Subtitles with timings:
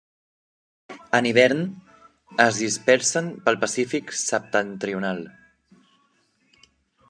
[1.17, 1.61] En hivern
[2.47, 5.25] es dispersen pel Pacífic Septentrional.